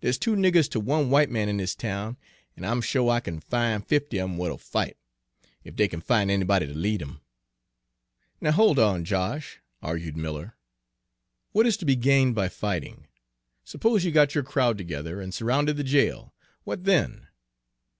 Dere's 0.00 0.18
two 0.18 0.34
niggers 0.34 0.68
ter 0.68 0.80
one 0.80 1.10
white 1.10 1.30
man 1.30 1.48
in 1.48 1.58
dis 1.58 1.76
town, 1.76 2.16
an' 2.56 2.64
I'm 2.64 2.80
sho' 2.82 3.08
I 3.08 3.20
kin 3.20 3.38
fin' 3.38 3.82
fifty 3.82 4.18
of 4.18 4.28
'em 4.28 4.34
w'at 4.36 4.52
'll 4.52 4.58
fight, 4.58 4.96
ef 5.64 5.76
dey 5.76 5.86
kin 5.86 6.00
fin' 6.00 6.28
anybody 6.28 6.66
ter 6.66 6.72
lead 6.72 7.00
'em." 7.02 7.20
"Now 8.40 8.50
hold 8.50 8.80
on, 8.80 9.04
Josh," 9.04 9.60
argued 9.80 10.16
Miller; 10.16 10.56
"what 11.52 11.68
is 11.68 11.76
to 11.76 11.84
be 11.84 11.94
gained 11.94 12.34
by 12.34 12.48
fighting? 12.48 13.06
Suppose 13.62 14.04
you 14.04 14.10
got 14.10 14.34
your 14.34 14.42
crowd 14.42 14.76
together 14.76 15.20
and 15.20 15.32
surrounded 15.32 15.76
the 15.76 15.84
jail, 15.84 16.34
what 16.64 16.82
then?" 16.82 17.28